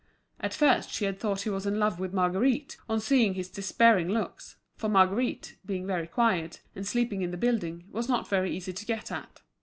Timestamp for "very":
5.85-6.07, 8.27-8.49